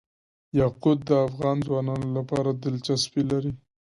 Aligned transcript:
یاقوت 0.59 0.99
د 1.05 1.11
افغان 1.27 1.57
ځوانانو 1.67 2.07
لپاره 2.17 2.49
دلچسپي 2.63 3.21
لري. 3.31 3.51